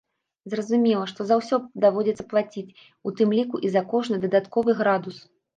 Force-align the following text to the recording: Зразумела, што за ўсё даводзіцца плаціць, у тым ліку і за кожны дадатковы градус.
Зразумела, 0.53 1.01
што 1.11 1.27
за 1.31 1.35
ўсё 1.41 1.59
даводзіцца 1.85 2.27
плаціць, 2.31 2.75
у 3.11 3.15
тым 3.21 3.37
ліку 3.41 3.55
і 3.69 3.73
за 3.77 3.81
кожны 3.93 4.15
дадатковы 4.27 4.71
градус. 4.85 5.25